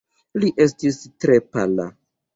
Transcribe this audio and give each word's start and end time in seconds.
Li 0.43 0.49
estis 0.65 0.97
tre 1.25 1.39
pala. 1.57 1.87